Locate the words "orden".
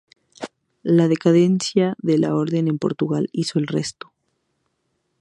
2.33-2.67